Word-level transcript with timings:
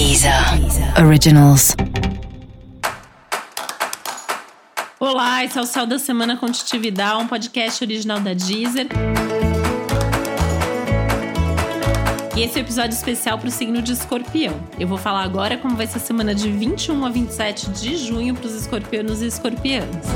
Deezer 0.00 0.32
Originals. 0.98 1.76
Olá, 4.98 5.44
esse 5.44 5.58
é 5.58 5.60
o 5.60 5.66
Céu 5.66 5.84
da 5.84 5.98
Semana 5.98 6.38
Contitividade, 6.38 7.22
um 7.22 7.26
podcast 7.26 7.84
original 7.84 8.18
da 8.18 8.32
Deezer. 8.32 8.86
E 12.34 12.40
esse 12.40 12.54
é 12.54 12.62
o 12.62 12.64
um 12.64 12.66
episódio 12.66 12.96
especial 12.96 13.38
para 13.38 13.48
o 13.48 13.50
signo 13.50 13.82
de 13.82 13.92
escorpião. 13.92 14.58
Eu 14.78 14.88
vou 14.88 14.96
falar 14.96 15.22
agora 15.22 15.58
como 15.58 15.76
vai 15.76 15.86
ser 15.86 15.98
a 15.98 16.00
semana 16.00 16.34
de 16.34 16.50
21 16.50 17.04
a 17.04 17.10
27 17.10 17.68
de 17.68 17.98
junho 17.98 18.34
para 18.34 18.46
os 18.46 18.54
escorpianos 18.54 19.20
e 19.20 19.26
escorpianas. 19.26 20.06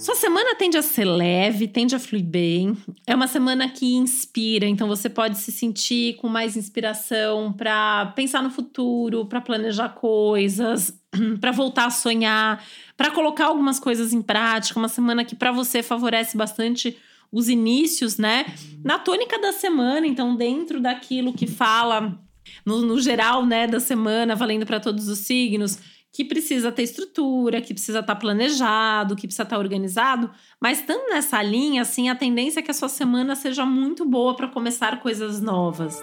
Sua 0.00 0.14
semana 0.14 0.54
tende 0.54 0.78
a 0.78 0.82
ser 0.82 1.04
leve, 1.04 1.68
tende 1.68 1.94
a 1.94 1.98
fluir 1.98 2.24
bem. 2.24 2.74
É 3.06 3.14
uma 3.14 3.26
semana 3.26 3.68
que 3.68 3.96
inspira, 3.96 4.64
então 4.64 4.88
você 4.88 5.10
pode 5.10 5.36
se 5.36 5.52
sentir 5.52 6.16
com 6.16 6.26
mais 6.26 6.56
inspiração 6.56 7.52
para 7.52 8.06
pensar 8.16 8.42
no 8.42 8.48
futuro, 8.48 9.26
para 9.26 9.42
planejar 9.42 9.90
coisas, 9.90 10.98
para 11.38 11.52
voltar 11.52 11.84
a 11.84 11.90
sonhar, 11.90 12.64
para 12.96 13.10
colocar 13.10 13.44
algumas 13.44 13.78
coisas 13.78 14.14
em 14.14 14.22
prática. 14.22 14.78
Uma 14.78 14.88
semana 14.88 15.22
que 15.22 15.36
para 15.36 15.52
você 15.52 15.82
favorece 15.82 16.34
bastante 16.34 16.96
os 17.30 17.50
inícios, 17.50 18.16
né? 18.16 18.46
Na 18.82 18.98
tônica 18.98 19.38
da 19.38 19.52
semana, 19.52 20.06
então 20.06 20.34
dentro 20.34 20.80
daquilo 20.80 21.34
que 21.34 21.46
fala 21.46 22.18
no, 22.64 22.80
no 22.80 22.98
geral, 22.98 23.44
né, 23.44 23.66
da 23.66 23.78
semana, 23.78 24.34
valendo 24.34 24.64
para 24.64 24.80
todos 24.80 25.08
os 25.08 25.18
signos 25.18 25.78
que 26.12 26.24
precisa 26.24 26.72
ter 26.72 26.82
estrutura, 26.82 27.60
que 27.60 27.72
precisa 27.72 28.00
estar 28.00 28.14
tá 28.14 28.20
planejado, 28.20 29.14
que 29.14 29.26
precisa 29.26 29.44
estar 29.44 29.56
tá 29.56 29.60
organizado, 29.60 30.30
mas 30.60 30.80
estando 30.80 31.08
nessa 31.10 31.40
linha, 31.42 31.82
assim, 31.82 32.08
a 32.08 32.16
tendência 32.16 32.60
é 32.60 32.62
que 32.62 32.70
a 32.70 32.74
sua 32.74 32.88
semana 32.88 33.36
seja 33.36 33.64
muito 33.64 34.04
boa 34.04 34.34
para 34.34 34.48
começar 34.48 35.00
coisas 35.00 35.40
novas. 35.40 36.02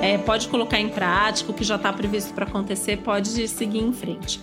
É, 0.00 0.16
pode 0.18 0.48
colocar 0.48 0.78
em 0.78 0.88
prática 0.88 1.50
o 1.50 1.54
que 1.54 1.64
já 1.64 1.76
está 1.76 1.92
previsto 1.92 2.32
para 2.32 2.46
acontecer, 2.46 2.98
pode 2.98 3.48
seguir 3.48 3.80
em 3.80 3.92
frente. 3.92 4.40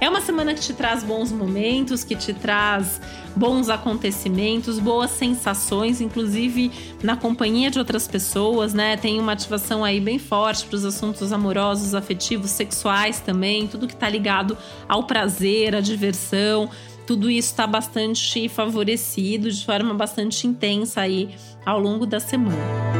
É 0.00 0.08
uma 0.08 0.22
semana 0.22 0.54
que 0.54 0.60
te 0.60 0.72
traz 0.72 1.04
bons 1.04 1.30
momentos, 1.30 2.02
que 2.02 2.16
te 2.16 2.32
traz 2.32 3.02
bons 3.36 3.68
acontecimentos, 3.68 4.78
boas 4.78 5.10
sensações, 5.10 6.00
inclusive 6.00 6.70
na 7.02 7.16
companhia 7.16 7.70
de 7.70 7.78
outras 7.78 8.06
pessoas, 8.06 8.74
né? 8.74 8.96
Tem 8.96 9.18
uma 9.18 9.32
ativação 9.32 9.84
aí 9.84 10.00
bem 10.00 10.18
forte 10.18 10.64
para 10.66 10.76
os 10.76 10.84
assuntos 10.84 11.32
amorosos, 11.32 11.94
afetivos, 11.94 12.50
sexuais 12.50 13.20
também, 13.20 13.66
tudo 13.66 13.86
que 13.86 13.94
está 13.94 14.08
ligado 14.08 14.56
ao 14.88 15.04
prazer, 15.04 15.74
à 15.74 15.80
diversão. 15.80 16.70
Tudo 17.06 17.30
isso 17.30 17.48
está 17.48 17.66
bastante 17.66 18.48
favorecido 18.48 19.50
de 19.50 19.64
forma 19.64 19.94
bastante 19.94 20.46
intensa 20.46 21.00
aí 21.00 21.34
ao 21.64 21.80
longo 21.80 22.06
da 22.06 22.20
semana. 22.20 22.99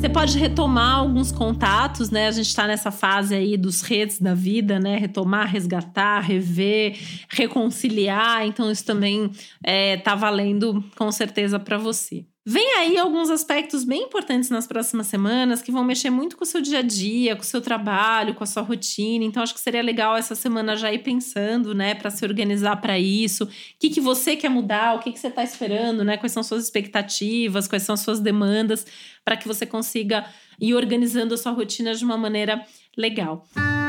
Você 0.00 0.08
pode 0.08 0.38
retomar 0.38 0.96
alguns 0.96 1.30
contatos, 1.30 2.08
né? 2.08 2.26
A 2.26 2.30
gente 2.30 2.46
está 2.46 2.66
nessa 2.66 2.90
fase 2.90 3.34
aí 3.34 3.54
dos 3.54 3.82
redes 3.82 4.18
da 4.18 4.32
vida, 4.32 4.80
né? 4.80 4.96
Retomar, 4.96 5.46
resgatar, 5.46 6.20
rever, 6.20 6.98
reconciliar. 7.28 8.46
Então, 8.46 8.70
isso 8.70 8.82
também 8.82 9.30
é, 9.62 9.98
tá 9.98 10.14
valendo 10.14 10.82
com 10.96 11.12
certeza 11.12 11.58
para 11.58 11.76
você. 11.76 12.24
Vem 12.46 12.74
aí 12.78 12.96
alguns 12.96 13.28
aspectos 13.28 13.84
bem 13.84 14.04
importantes 14.04 14.48
nas 14.48 14.66
próximas 14.66 15.08
semanas 15.08 15.60
que 15.60 15.70
vão 15.70 15.84
mexer 15.84 16.08
muito 16.08 16.38
com 16.38 16.44
o 16.44 16.46
seu 16.46 16.62
dia 16.62 16.78
a 16.78 16.82
dia, 16.82 17.36
com 17.36 17.42
o 17.42 17.44
seu 17.44 17.60
trabalho, 17.60 18.34
com 18.34 18.42
a 18.42 18.46
sua 18.46 18.62
rotina. 18.62 19.22
Então, 19.24 19.42
acho 19.42 19.52
que 19.52 19.60
seria 19.60 19.82
legal 19.82 20.16
essa 20.16 20.34
semana 20.34 20.74
já 20.74 20.90
ir 20.90 21.00
pensando, 21.00 21.74
né, 21.74 21.94
para 21.94 22.08
se 22.08 22.24
organizar 22.24 22.76
para 22.76 22.98
isso. 22.98 23.44
O 23.44 23.48
que, 23.78 23.90
que 23.90 24.00
você 24.00 24.36
quer 24.36 24.48
mudar, 24.48 24.94
o 24.94 25.00
que, 25.00 25.12
que 25.12 25.18
você 25.18 25.28
está 25.28 25.44
esperando, 25.44 26.02
né? 26.02 26.16
Quais 26.16 26.32
são 26.32 26.42
suas 26.42 26.64
expectativas, 26.64 27.68
quais 27.68 27.82
são 27.82 27.96
suas 27.96 28.20
demandas, 28.20 28.86
para 29.22 29.36
que 29.36 29.46
você 29.46 29.66
consiga 29.66 30.24
ir 30.58 30.74
organizando 30.74 31.34
a 31.34 31.36
sua 31.36 31.52
rotina 31.52 31.94
de 31.94 32.04
uma 32.04 32.16
maneira 32.16 32.64
legal. 32.96 33.46
E 33.56 33.79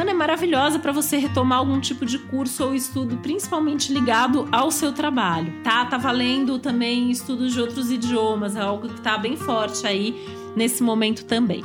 semana 0.00 0.12
é 0.12 0.14
maravilhosa 0.14 0.78
para 0.78 0.92
você 0.92 1.18
retomar 1.18 1.58
algum 1.58 1.78
tipo 1.78 2.06
de 2.06 2.18
curso 2.18 2.64
ou 2.64 2.74
estudo, 2.74 3.18
principalmente 3.18 3.92
ligado 3.92 4.48
ao 4.50 4.70
seu 4.70 4.94
trabalho, 4.94 5.52
tá? 5.62 5.84
Tá 5.84 5.98
valendo 5.98 6.58
também 6.58 7.10
estudos 7.10 7.52
de 7.52 7.60
outros 7.60 7.90
idiomas, 7.90 8.56
é 8.56 8.62
algo 8.62 8.88
que 8.88 8.98
tá 9.02 9.18
bem 9.18 9.36
forte 9.36 9.86
aí 9.86 10.26
nesse 10.56 10.82
momento 10.82 11.26
também. 11.26 11.62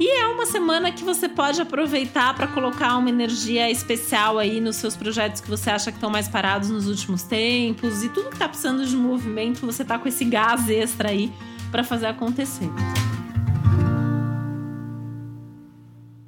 E 0.00 0.18
é 0.18 0.26
uma 0.28 0.46
semana 0.46 0.90
que 0.90 1.04
você 1.04 1.28
pode 1.28 1.60
aproveitar 1.60 2.34
para 2.34 2.46
colocar 2.46 2.96
uma 2.96 3.10
energia 3.10 3.70
especial 3.70 4.38
aí 4.38 4.58
nos 4.58 4.76
seus 4.76 4.96
projetos 4.96 5.42
que 5.42 5.50
você 5.50 5.68
acha 5.68 5.90
que 5.90 5.98
estão 5.98 6.08
mais 6.08 6.28
parados 6.28 6.70
nos 6.70 6.88
últimos 6.88 7.22
tempos 7.22 8.02
e 8.02 8.08
tudo 8.08 8.30
que 8.30 8.36
está 8.36 8.48
precisando 8.48 8.86
de 8.86 8.96
movimento, 8.96 9.66
você 9.66 9.84
tá 9.84 9.98
com 9.98 10.08
esse 10.08 10.24
gás 10.24 10.70
extra 10.70 11.10
aí 11.10 11.30
para 11.70 11.84
fazer 11.84 12.06
acontecer. 12.06 12.70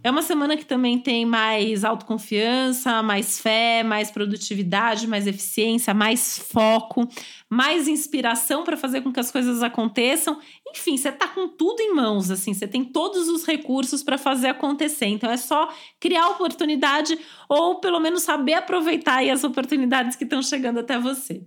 É 0.04 0.10
uma 0.10 0.20
semana 0.20 0.54
que 0.54 0.66
também 0.66 0.98
tem 0.98 1.24
mais 1.24 1.82
autoconfiança, 1.82 3.02
mais 3.02 3.40
fé, 3.40 3.82
mais 3.82 4.10
produtividade, 4.10 5.06
mais 5.06 5.26
eficiência, 5.26 5.94
mais 5.94 6.38
foco, 6.38 7.08
mais 7.48 7.88
inspiração 7.88 8.64
para 8.64 8.76
fazer 8.76 9.00
com 9.00 9.10
que 9.10 9.18
as 9.18 9.30
coisas 9.30 9.62
aconteçam. 9.62 10.38
Enfim, 10.68 10.98
você 10.98 11.10
tá 11.10 11.26
com 11.28 11.48
tudo 11.48 11.80
em 11.80 11.94
mãos, 11.94 12.30
assim, 12.30 12.52
você 12.52 12.68
tem 12.68 12.84
todos 12.84 13.30
os 13.30 13.46
recursos 13.46 14.02
para 14.02 14.18
fazer 14.18 14.48
acontecer. 14.48 15.06
Então 15.06 15.30
é 15.30 15.38
só 15.38 15.72
criar 15.98 16.28
oportunidade 16.28 17.18
ou 17.48 17.80
pelo 17.80 17.98
menos 17.98 18.24
saber 18.24 18.52
aproveitar 18.52 19.26
as 19.26 19.42
oportunidades 19.42 20.16
que 20.16 20.24
estão 20.24 20.42
chegando 20.42 20.80
até 20.80 20.98
você. 20.98 21.46